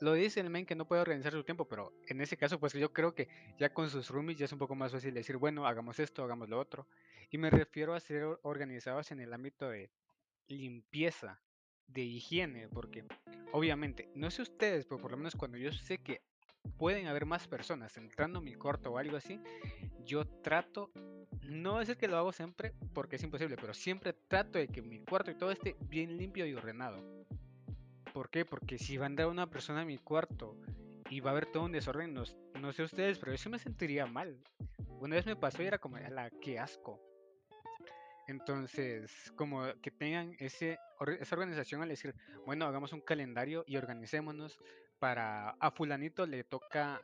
Lo 0.00 0.12
dice 0.12 0.40
el 0.40 0.50
men 0.50 0.66
que 0.66 0.76
no 0.76 0.86
puede 0.86 1.00
organizar 1.00 1.32
su 1.32 1.42
tiempo, 1.42 1.66
pero 1.66 1.94
en 2.06 2.20
ese 2.20 2.36
caso, 2.36 2.60
pues 2.60 2.74
yo 2.74 2.92
creo 2.92 3.14
que 3.14 3.28
ya 3.58 3.72
con 3.72 3.88
sus 3.88 4.10
roomies 4.10 4.36
ya 4.36 4.44
es 4.44 4.52
un 4.52 4.58
poco 4.58 4.74
más 4.74 4.92
fácil 4.92 5.14
decir, 5.14 5.38
bueno, 5.38 5.66
hagamos 5.66 5.98
esto, 5.98 6.22
hagamos 6.22 6.50
lo 6.50 6.60
otro. 6.60 6.86
Y 7.30 7.38
me 7.38 7.50
refiero 7.50 7.94
a 7.94 8.00
ser 8.00 8.38
organizados 8.42 9.10
en 9.10 9.20
el 9.20 9.32
ámbito 9.32 9.70
de 9.70 9.90
limpieza, 10.48 11.40
de 11.88 12.02
higiene, 12.02 12.68
porque 12.68 13.04
obviamente, 13.52 14.08
no 14.14 14.30
sé 14.30 14.42
ustedes, 14.42 14.86
pero 14.86 15.00
por 15.00 15.10
lo 15.10 15.16
menos 15.16 15.34
cuando 15.34 15.58
yo 15.58 15.72
sé 15.72 15.98
que 15.98 16.22
pueden 16.78 17.06
haber 17.06 17.26
más 17.26 17.46
personas 17.46 17.96
entrando 17.96 18.38
a 18.38 18.42
mi 18.42 18.54
cuarto 18.54 18.92
o 18.92 18.98
algo 18.98 19.16
así, 19.16 19.40
yo 20.04 20.26
trato, 20.26 20.90
no 21.42 21.78
decir 21.78 21.96
que 21.96 22.08
lo 22.08 22.16
hago 22.16 22.32
siempre 22.32 22.72
porque 22.92 23.16
es 23.16 23.22
imposible, 23.22 23.56
pero 23.56 23.74
siempre 23.74 24.12
trato 24.12 24.58
de 24.58 24.68
que 24.68 24.82
mi 24.82 25.00
cuarto 25.00 25.30
y 25.30 25.34
todo 25.34 25.50
esté 25.50 25.76
bien 25.88 26.16
limpio 26.16 26.46
y 26.46 26.54
ordenado. 26.54 27.24
¿Por 28.12 28.30
qué? 28.30 28.44
Porque 28.44 28.78
si 28.78 28.96
va 28.96 29.06
a 29.06 29.08
entrar 29.08 29.28
una 29.28 29.50
persona 29.50 29.80
a 29.80 29.84
mi 29.84 29.98
cuarto 29.98 30.56
y 31.10 31.20
va 31.20 31.30
a 31.30 31.32
haber 31.32 31.46
todo 31.46 31.64
un 31.64 31.72
desorden, 31.72 32.14
no, 32.14 32.22
no 32.60 32.72
sé 32.72 32.82
ustedes, 32.82 33.18
pero 33.18 33.32
yo 33.32 33.38
sí 33.38 33.48
me 33.48 33.58
sentiría 33.58 34.06
mal. 34.06 34.38
Una 35.00 35.16
vez 35.16 35.26
me 35.26 35.36
pasó 35.36 35.62
y 35.62 35.66
era 35.66 35.78
como, 35.78 35.98
la 35.98 36.30
qué 36.30 36.58
asco. 36.58 37.00
Entonces, 38.26 39.32
como 39.36 39.64
que 39.82 39.90
tengan 39.90 40.34
ese, 40.38 40.78
esa 41.20 41.34
organización 41.34 41.82
al 41.82 41.88
decir, 41.88 42.14
bueno, 42.46 42.66
hagamos 42.66 42.92
un 42.92 43.00
calendario 43.00 43.64
y 43.66 43.76
organicémonos 43.76 44.58
para 44.98 45.50
a 45.50 45.70
fulanito 45.70 46.26
le 46.26 46.44
toca 46.44 47.02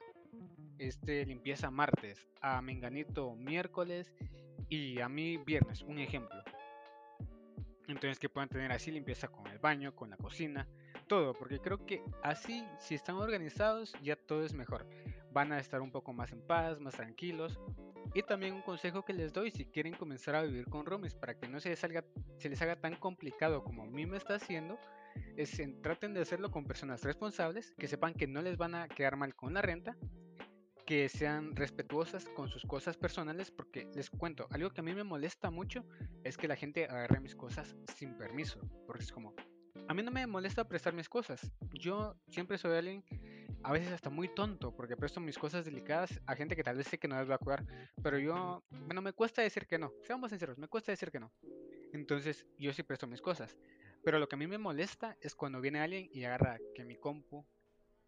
este 0.78 1.26
limpieza 1.26 1.70
martes, 1.70 2.26
a 2.40 2.62
menganito 2.62 3.34
miércoles 3.34 4.14
y 4.68 5.00
a 5.00 5.08
mí 5.08 5.36
viernes, 5.36 5.82
un 5.82 5.98
ejemplo. 5.98 6.42
Entonces 7.88 8.18
que 8.18 8.28
puedan 8.28 8.48
tener 8.48 8.70
así 8.72 8.90
limpieza 8.90 9.28
con 9.28 9.46
el 9.48 9.58
baño, 9.58 9.94
con 9.94 10.10
la 10.10 10.16
cocina, 10.16 10.66
todo, 11.08 11.34
porque 11.34 11.58
creo 11.58 11.84
que 11.84 12.02
así, 12.22 12.64
si 12.78 12.94
están 12.94 13.16
organizados, 13.16 13.92
ya 14.02 14.16
todo 14.16 14.44
es 14.44 14.54
mejor. 14.54 14.86
Van 15.32 15.52
a 15.52 15.58
estar 15.58 15.80
un 15.80 15.90
poco 15.90 16.12
más 16.12 16.32
en 16.32 16.40
paz, 16.46 16.80
más 16.80 16.94
tranquilos. 16.94 17.58
Y 18.14 18.22
también 18.22 18.54
un 18.54 18.62
consejo 18.62 19.04
que 19.04 19.12
les 19.12 19.32
doy 19.32 19.50
si 19.50 19.64
quieren 19.66 19.94
comenzar 19.94 20.34
a 20.34 20.42
vivir 20.42 20.66
con 20.66 20.84
roomies, 20.84 21.14
para 21.14 21.38
que 21.38 21.48
no 21.48 21.60
se 21.60 21.68
les, 21.70 22.62
haga 22.62 22.80
tan 22.80 22.96
complicado 22.96 23.62
como 23.62 23.84
a 23.84 23.86
mí 23.86 24.06
me 24.06 24.16
está 24.16 24.34
haciendo, 24.34 24.78
es 25.36 25.58
en, 25.60 25.80
traten 25.80 26.14
de 26.14 26.20
hacerlo 26.20 26.50
con 26.50 26.64
personas 26.64 27.04
responsables, 27.04 27.72
que 27.78 27.86
sepan 27.86 28.14
que 28.14 28.26
no 28.26 28.42
les 28.42 28.56
van 28.56 28.74
a 28.74 28.88
quedar 28.88 29.16
mal 29.16 29.36
con 29.36 29.54
la 29.54 29.62
renta, 29.62 29.96
que 30.90 31.08
sean 31.08 31.54
respetuosas 31.54 32.24
con 32.30 32.48
sus 32.48 32.64
cosas 32.64 32.96
personales, 32.96 33.52
porque 33.52 33.88
les 33.94 34.10
cuento, 34.10 34.48
algo 34.50 34.70
que 34.70 34.80
a 34.80 34.82
mí 34.82 34.92
me 34.92 35.04
molesta 35.04 35.48
mucho 35.48 35.84
es 36.24 36.36
que 36.36 36.48
la 36.48 36.56
gente 36.56 36.86
agarre 36.86 37.20
mis 37.20 37.36
cosas 37.36 37.76
sin 37.94 38.18
permiso, 38.18 38.58
porque 38.88 39.04
es 39.04 39.12
como, 39.12 39.32
a 39.86 39.94
mí 39.94 40.02
no 40.02 40.10
me 40.10 40.26
molesta 40.26 40.66
prestar 40.66 40.92
mis 40.92 41.08
cosas, 41.08 41.52
yo 41.74 42.16
siempre 42.28 42.58
soy 42.58 42.76
alguien, 42.76 43.04
a 43.62 43.72
veces 43.72 43.92
hasta 43.92 44.10
muy 44.10 44.28
tonto, 44.28 44.74
porque 44.74 44.96
presto 44.96 45.20
mis 45.20 45.38
cosas 45.38 45.64
delicadas 45.64 46.20
a 46.26 46.34
gente 46.34 46.56
que 46.56 46.62
tal 46.62 46.76
vez 46.76 46.86
sé 46.86 46.98
que 46.98 47.08
no 47.08 47.16
las 47.16 47.28
va 47.28 47.34
a 47.34 47.38
cuidar, 47.38 47.64
pero 48.02 48.18
yo, 48.18 48.62
bueno, 48.70 49.02
me 49.02 49.12
cuesta 49.12 49.42
decir 49.42 49.66
que 49.66 49.78
no, 49.78 49.92
seamos 50.02 50.30
sinceros, 50.30 50.58
me 50.58 50.68
cuesta 50.68 50.92
decir 50.92 51.10
que 51.10 51.20
no. 51.20 51.32
Entonces 51.92 52.46
yo 52.58 52.72
sí 52.72 52.82
presto 52.82 53.06
mis 53.06 53.20
cosas. 53.20 53.56
Pero 54.02 54.18
lo 54.18 54.28
que 54.28 54.36
a 54.36 54.38
mí 54.38 54.46
me 54.46 54.58
molesta 54.58 55.16
es 55.20 55.34
cuando 55.34 55.60
viene 55.60 55.80
alguien 55.80 56.08
y 56.12 56.24
agarra 56.24 56.58
que 56.74 56.84
mi 56.84 56.96
compu, 56.96 57.44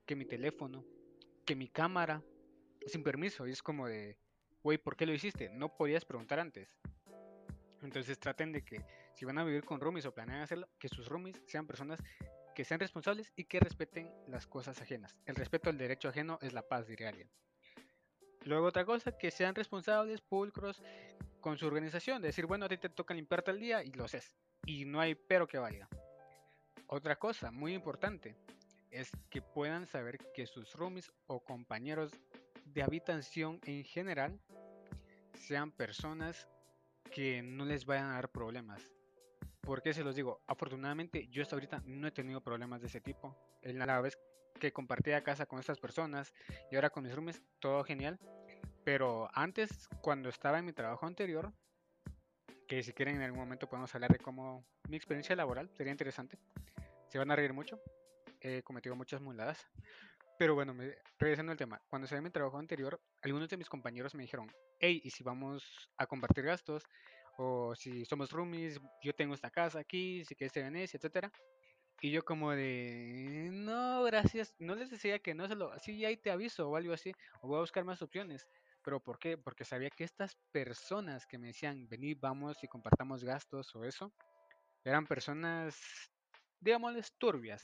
que 0.07 0.17
mi 0.17 0.25
teléfono, 0.25 0.85
que 1.45 1.55
mi 1.55 1.69
cámara, 1.69 2.23
sin 2.87 3.03
permiso. 3.03 3.47
Y 3.47 3.51
es 3.51 3.63
como 3.63 3.89
de, 3.89 4.17
güey, 4.63 4.79
¿por 4.79 4.97
qué 4.97 5.05
lo 5.05 5.13
hiciste? 5.13 5.51
No 5.51 5.77
podías 5.77 6.05
preguntar 6.05 6.41
antes. 6.41 6.79
Entonces 7.83 8.19
traten 8.19 8.53
de 8.53 8.65
que 8.65 8.85
si 9.15 9.25
van 9.25 9.39
a 9.39 9.45
vivir 9.45 9.65
con 9.65 9.81
roomies 9.81 10.07
o 10.07 10.15
planean 10.15 10.41
hacerlo, 10.41 10.69
que 10.79 10.89
sus 10.89 11.09
roomies 11.09 11.43
sean 11.47 11.67
personas 11.67 12.01
que 12.55 12.65
sean 12.65 12.81
responsables 12.81 13.33
y 13.37 13.45
que 13.45 13.61
respeten 13.61 14.11
las 14.29 14.47
cosas 14.47 14.81
ajenas. 14.81 15.17
El 15.27 15.37
respeto 15.37 15.71
al 15.71 15.79
derecho 15.79 16.09
ajeno 16.09 16.39
es 16.43 16.53
la 16.53 16.63
paz, 16.63 16.87
diría 16.87 17.09
alguien. 17.09 17.31
Luego 18.45 18.67
otra 18.67 18.85
cosa, 18.85 19.17
que 19.17 19.31
sean 19.31 19.55
responsables, 19.55 20.21
pulcros 20.21 20.83
con 21.41 21.59
su 21.59 21.67
organización. 21.67 22.21
De 22.21 22.29
decir, 22.29 22.47
bueno, 22.47 22.67
a 22.67 22.69
ti 22.69 22.77
te 22.77 22.89
toca 22.89 23.15
limpiarte 23.15 23.51
el 23.53 23.61
día 23.61 23.85
y 23.85 23.93
lo 23.93 24.05
haces 24.05 24.37
y 24.67 24.85
no 24.85 25.01
hay 25.01 25.15
pero 25.15 25.47
que 25.47 25.59
valga. 25.59 25.89
Otra 26.87 27.17
cosa 27.17 27.51
muy 27.51 27.75
importante 27.75 28.37
es 28.91 29.11
que 29.31 29.41
puedan 29.41 29.87
saber 29.87 30.19
que 30.35 30.47
sus 30.47 30.75
roomies 30.75 31.13
o 31.27 31.41
compañeros 31.41 32.13
de 32.67 32.83
habitación 32.83 33.61
en 33.65 33.85
general 33.85 34.39
sean 35.35 35.73
personas 35.73 36.49
que 37.11 37.43
no 37.43 37.65
les 37.65 37.87
vayan 37.87 38.11
a 38.11 38.15
dar 38.15 38.31
problemas. 38.31 38.91
¿Por 39.63 39.81
qué 39.81 39.95
se 39.95 40.03
los 40.03 40.17
digo? 40.17 40.43
Afortunadamente 40.49 41.29
yo 41.29 41.43
hasta 41.43 41.55
ahorita 41.57 41.83
no 41.87 42.09
he 42.09 42.11
tenido 42.11 42.41
problemas 42.41 42.81
de 42.81 42.89
ese 42.89 43.01
tipo. 43.01 43.37
En 43.63 43.79
la 43.79 44.01
vez 44.01 44.19
que 44.61 44.73
compartía 44.73 45.23
casa 45.23 45.47
con 45.47 45.61
estas 45.61 45.79
personas 45.79 46.35
y 46.71 46.75
ahora 46.75 46.91
con 46.91 47.05
mis 47.05 47.15
roomies, 47.15 47.43
todo 47.61 47.85
genial. 47.85 48.19
Pero 48.85 49.29
antes, 49.33 49.89
cuando 50.01 50.29
estaba 50.29 50.59
en 50.59 50.65
mi 50.65 50.73
trabajo 50.73 51.07
anterior, 51.07 51.53
que 52.67 52.83
si 52.83 52.93
quieren 52.93 53.17
en 53.17 53.23
algún 53.23 53.39
momento 53.39 53.69
podemos 53.69 53.95
hablar 53.95 54.11
de 54.11 54.19
cómo 54.19 54.67
mi 54.89 54.97
experiencia 54.97 55.37
laboral 55.37 55.71
sería 55.75 55.93
interesante. 55.93 56.39
Se 57.09 57.19
van 57.19 57.31
a 57.31 57.37
reír 57.37 57.53
mucho. 57.53 57.81
He 58.41 58.63
cometido 58.63 58.97
muchas 58.97 59.21
muladas. 59.21 59.65
Pero 60.39 60.57
bueno, 60.57 60.75
me, 60.75 60.97
regresando 61.19 61.53
al 61.53 61.59
tema. 61.59 61.81
Cuando 61.89 62.09
salí 62.09 62.19
de 62.19 62.23
mi 62.23 62.31
trabajo 62.31 62.59
anterior, 62.59 63.01
algunos 63.23 63.49
de 63.49 63.57
mis 63.57 63.69
compañeros 63.69 64.15
me 64.17 64.23
dijeron, 64.23 64.51
hey, 64.81 65.01
¿y 65.05 65.11
si 65.11 65.23
vamos 65.23 65.89
a 65.99 66.07
compartir 66.07 66.45
gastos? 66.45 66.83
O 67.39 67.75
si 67.75 68.05
somos 68.05 68.31
roomies, 68.31 68.81
yo 69.03 69.15
tengo 69.15 69.35
esta 69.35 69.51
casa 69.51 69.81
aquí, 69.81 70.25
si 70.25 70.35
quieres 70.35 70.53
te 70.53 70.63
Venecia, 70.63 70.99
etcétera. 70.99 71.33
Y 72.01 72.11
yo 72.11 72.25
como 72.25 72.51
de, 72.51 73.49
no, 73.53 74.03
gracias. 74.03 74.55
No 74.59 74.75
les 74.75 74.91
decía 74.91 75.21
que 75.21 75.35
no 75.35 75.47
se 75.47 75.55
lo, 75.55 75.79
sí, 75.79 76.05
ahí 76.05 76.17
te 76.17 76.31
aviso 76.31 76.69
o 76.69 76.77
algo 76.77 76.93
así. 76.93 77.13
O 77.41 77.49
voy 77.49 77.59
a 77.59 77.61
buscar 77.61 77.85
más 77.85 78.03
opciones. 78.03 78.47
¿Pero 78.85 78.99
por 79.01 79.19
qué? 79.19 79.39
Porque 79.39 79.65
sabía 79.65 79.91
que 79.91 80.05
estas 80.05 80.37
personas 80.51 81.27
que 81.27 81.39
me 81.39 81.49
decían, 81.49 81.89
vení, 81.89 82.15
vamos 82.15 82.63
y 82.65 82.69
compartamos 82.69 83.23
gastos 83.23 83.75
o 83.77 83.85
eso, 83.85 84.13
eran 84.85 85.07
personas, 85.07 85.79
digámosles, 86.61 87.13
turbias. 87.19 87.63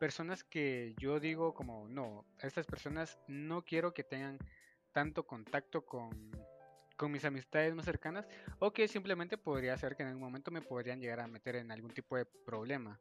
Personas 0.00 0.42
que 0.42 0.94
yo 0.98 1.20
digo 1.20 1.54
como, 1.54 1.88
no, 1.88 2.26
estas 2.42 2.66
personas 2.66 3.18
no 3.28 3.62
quiero 3.62 3.94
que 3.94 4.02
tengan 4.02 4.38
tanto 4.92 5.24
contacto 5.24 5.86
con, 5.86 6.32
con 6.96 7.12
mis 7.12 7.24
amistades 7.24 7.74
más 7.74 7.84
cercanas 7.84 8.26
o 8.58 8.72
que 8.72 8.88
simplemente 8.88 9.38
podría 9.38 9.76
ser 9.76 9.96
que 9.96 10.02
en 10.02 10.08
algún 10.08 10.22
momento 10.22 10.50
me 10.50 10.62
podrían 10.62 11.00
llegar 11.00 11.20
a 11.20 11.26
meter 11.26 11.56
en 11.56 11.70
algún 11.70 11.92
tipo 11.92 12.16
de 12.16 12.24
problema. 12.24 13.00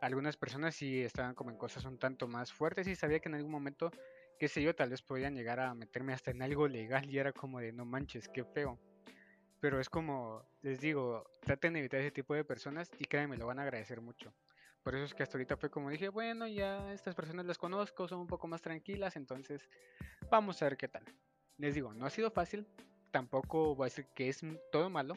Algunas 0.00 0.36
personas 0.36 0.74
sí 0.74 1.02
estaban 1.02 1.34
como 1.34 1.50
en 1.50 1.56
cosas 1.56 1.84
un 1.84 1.98
tanto 1.98 2.26
más 2.26 2.52
fuertes 2.52 2.86
y 2.86 2.96
sabía 2.96 3.20
que 3.20 3.28
en 3.28 3.36
algún 3.36 3.52
momento 3.52 3.90
qué 4.42 4.48
sé 4.48 4.60
yo, 4.60 4.74
tal 4.74 4.90
vez 4.90 5.00
podían 5.02 5.36
llegar 5.36 5.60
a 5.60 5.72
meterme 5.72 6.12
hasta 6.12 6.32
en 6.32 6.42
algo 6.42 6.66
legal 6.66 7.08
y 7.08 7.16
era 7.16 7.32
como 7.32 7.60
de 7.60 7.70
no 7.70 7.84
manches, 7.84 8.28
qué 8.28 8.44
feo. 8.44 8.76
Pero 9.60 9.78
es 9.78 9.88
como, 9.88 10.44
les 10.62 10.80
digo, 10.80 11.30
traten 11.44 11.74
de 11.74 11.78
evitar 11.78 12.00
ese 12.00 12.10
tipo 12.10 12.34
de 12.34 12.42
personas 12.42 12.90
y 12.98 13.04
créanme, 13.04 13.36
lo 13.36 13.46
van 13.46 13.60
a 13.60 13.62
agradecer 13.62 14.00
mucho. 14.00 14.34
Por 14.82 14.96
eso 14.96 15.04
es 15.04 15.14
que 15.14 15.22
hasta 15.22 15.38
ahorita 15.38 15.56
fue 15.56 15.70
como 15.70 15.90
dije, 15.90 16.08
bueno, 16.08 16.48
ya 16.48 16.92
estas 16.92 17.14
personas 17.14 17.46
las 17.46 17.56
conozco, 17.56 18.08
son 18.08 18.18
un 18.18 18.26
poco 18.26 18.48
más 18.48 18.60
tranquilas, 18.60 19.14
entonces 19.14 19.68
vamos 20.28 20.60
a 20.60 20.64
ver 20.64 20.76
qué 20.76 20.88
tal. 20.88 21.04
Les 21.58 21.76
digo, 21.76 21.94
no 21.94 22.04
ha 22.04 22.10
sido 22.10 22.32
fácil, 22.32 22.66
tampoco 23.12 23.76
voy 23.76 23.84
a 23.84 23.90
decir 23.90 24.06
que 24.14 24.28
es 24.28 24.40
todo 24.72 24.90
malo, 24.90 25.16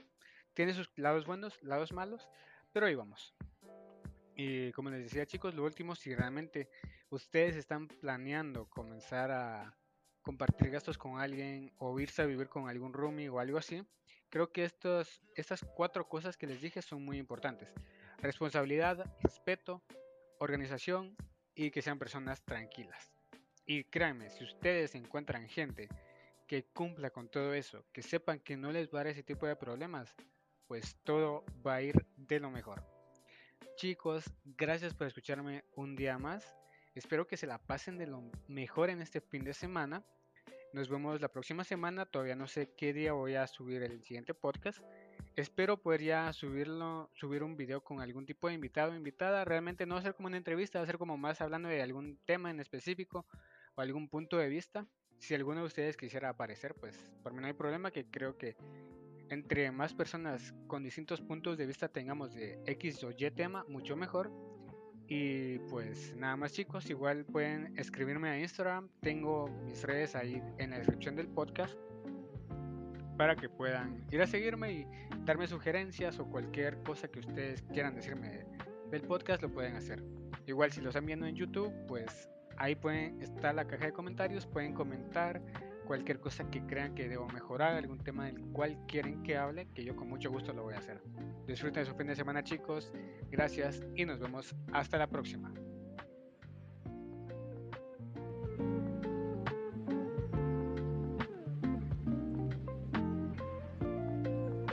tiene 0.53 0.73
sus 0.73 0.89
lados 0.95 1.25
buenos, 1.25 1.57
lados 1.63 1.91
malos, 1.91 2.29
pero 2.71 2.85
ahí 2.85 2.95
vamos. 2.95 3.33
Y 4.35 4.71
como 4.73 4.89
les 4.89 5.03
decía 5.03 5.25
chicos, 5.25 5.55
lo 5.55 5.63
último, 5.63 5.95
si 5.95 6.13
realmente 6.13 6.69
ustedes 7.09 7.55
están 7.55 7.87
planeando 7.87 8.69
comenzar 8.69 9.31
a 9.31 9.75
compartir 10.21 10.71
gastos 10.71 10.97
con 10.97 11.19
alguien 11.19 11.71
o 11.77 11.99
irse 11.99 12.21
a 12.21 12.25
vivir 12.25 12.49
con 12.49 12.67
algún 12.67 12.93
roomie 12.93 13.29
o 13.29 13.39
algo 13.39 13.57
así, 13.57 13.83
creo 14.29 14.51
que 14.51 14.65
estos, 14.65 15.21
estas 15.35 15.65
cuatro 15.75 16.07
cosas 16.07 16.35
que 16.35 16.47
les 16.47 16.61
dije 16.61 16.81
son 16.81 17.03
muy 17.03 17.17
importantes. 17.17 17.69
Responsabilidad, 18.21 19.05
respeto, 19.21 19.81
organización 20.39 21.15
y 21.53 21.71
que 21.71 21.81
sean 21.81 21.99
personas 21.99 22.43
tranquilas. 22.43 23.13
Y 23.65 23.85
créanme, 23.85 24.29
si 24.29 24.43
ustedes 24.43 24.95
encuentran 24.95 25.47
gente 25.47 25.87
que 26.47 26.65
cumpla 26.65 27.09
con 27.09 27.29
todo 27.29 27.53
eso, 27.53 27.85
que 27.91 28.01
sepan 28.01 28.39
que 28.39 28.57
no 28.57 28.71
les 28.71 28.87
va 28.87 28.99
a 28.99 29.03
dar 29.03 29.07
ese 29.07 29.23
tipo 29.23 29.47
de 29.47 29.55
problemas, 29.55 30.15
pues 30.67 30.97
todo 31.03 31.45
va 31.65 31.75
a 31.75 31.81
ir 31.81 32.05
de 32.15 32.39
lo 32.39 32.51
mejor. 32.51 32.83
Chicos, 33.77 34.23
gracias 34.43 34.93
por 34.93 35.07
escucharme 35.07 35.63
un 35.75 35.95
día 35.95 36.17
más. 36.17 36.55
Espero 36.93 37.27
que 37.27 37.37
se 37.37 37.47
la 37.47 37.57
pasen 37.57 37.97
de 37.97 38.07
lo 38.07 38.23
mejor 38.47 38.89
en 38.89 39.01
este 39.01 39.19
fin 39.19 39.43
de 39.43 39.53
semana. 39.53 40.05
Nos 40.71 40.89
vemos 40.89 41.19
la 41.19 41.27
próxima 41.27 41.63
semana. 41.63 42.05
Todavía 42.05 42.35
no 42.35 42.47
sé 42.47 42.73
qué 42.75 42.93
día 42.93 43.13
voy 43.13 43.35
a 43.35 43.47
subir 43.47 43.83
el 43.83 44.03
siguiente 44.03 44.33
podcast. 44.33 44.79
Espero 45.35 45.81
poder 45.81 46.01
ya 46.01 46.31
subirlo, 46.31 47.09
subir 47.13 47.43
un 47.43 47.57
video 47.57 47.81
con 47.81 47.99
algún 47.99 48.25
tipo 48.25 48.47
de 48.47 48.53
invitado 48.53 48.93
o 48.93 48.95
invitada. 48.95 49.43
Realmente 49.43 49.85
no 49.85 49.95
va 49.95 49.99
a 49.99 50.03
ser 50.03 50.15
como 50.15 50.27
una 50.27 50.37
entrevista, 50.37 50.79
va 50.79 50.83
a 50.83 50.87
ser 50.87 50.97
como 50.97 51.17
más 51.17 51.41
hablando 51.41 51.67
de 51.67 51.81
algún 51.81 52.17
tema 52.25 52.49
en 52.49 52.61
específico 52.61 53.25
o 53.75 53.81
algún 53.81 54.07
punto 54.07 54.37
de 54.37 54.47
vista. 54.47 54.87
Si 55.19 55.33
alguno 55.33 55.61
de 55.61 55.67
ustedes 55.67 55.97
quisiera 55.97 56.29
aparecer, 56.29 56.75
pues 56.75 57.09
por 57.23 57.33
mí 57.33 57.41
no 57.41 57.47
hay 57.47 57.53
problema, 57.53 57.91
que 57.91 58.05
creo 58.05 58.37
que 58.37 58.55
entre 59.29 59.71
más 59.71 59.93
personas 59.93 60.53
con 60.67 60.83
distintos 60.83 61.21
puntos 61.21 61.57
de 61.57 61.65
vista 61.65 61.87
tengamos 61.87 62.33
de 62.33 62.59
X 62.65 63.03
o 63.03 63.11
Y 63.11 63.31
tema, 63.31 63.65
mucho 63.67 63.95
mejor. 63.95 64.31
Y 65.07 65.59
pues 65.69 66.15
nada 66.15 66.35
más 66.35 66.53
chicos, 66.53 66.89
igual 66.89 67.25
pueden 67.25 67.77
escribirme 67.77 68.29
a 68.29 68.39
Instagram, 68.39 68.89
tengo 69.01 69.47
mis 69.65 69.83
redes 69.83 70.15
ahí 70.15 70.41
en 70.57 70.71
la 70.71 70.77
descripción 70.77 71.15
del 71.15 71.27
podcast 71.27 71.75
para 73.17 73.35
que 73.35 73.47
puedan 73.47 74.03
ir 74.11 74.21
a 74.21 74.27
seguirme 74.27 74.73
y 74.73 74.87
darme 75.23 75.47
sugerencias 75.47 76.19
o 76.19 76.25
cualquier 76.25 76.81
cosa 76.83 77.07
que 77.07 77.19
ustedes 77.19 77.61
quieran 77.71 77.95
decirme 77.95 78.45
del 78.89 79.01
podcast 79.03 79.41
lo 79.41 79.51
pueden 79.51 79.75
hacer. 79.75 80.03
Igual 80.47 80.71
si 80.71 80.81
lo 80.81 80.89
están 80.89 81.05
viendo 81.05 81.25
en 81.25 81.35
YouTube, 81.35 81.73
pues 81.87 82.29
ahí 82.57 82.75
pueden 82.75 83.21
estar 83.21 83.55
la 83.55 83.65
caja 83.65 83.85
de 83.85 83.93
comentarios, 83.93 84.45
pueden 84.45 84.73
comentar 84.73 85.41
cualquier 85.85 86.19
cosa 86.19 86.49
que 86.49 86.65
crean 86.65 86.95
que 86.95 87.07
debo 87.07 87.27
mejorar, 87.27 87.75
algún 87.75 87.99
tema 87.99 88.25
del 88.25 88.41
cual 88.51 88.77
quieren 88.87 89.23
que 89.23 89.37
hable, 89.37 89.67
que 89.73 89.83
yo 89.83 89.95
con 89.95 90.09
mucho 90.09 90.31
gusto 90.31 90.51
lo 90.53 90.63
voy 90.63 90.73
a 90.73 90.79
hacer. 90.79 91.01
Disfruten 91.47 91.85
su 91.85 91.93
fin 91.93 92.07
de 92.07 92.15
semana 92.15 92.43
chicos, 92.43 92.91
gracias 93.29 93.85
y 93.95 94.05
nos 94.05 94.19
vemos 94.19 94.55
hasta 94.73 94.97
la 94.97 95.07
próxima. 95.07 95.53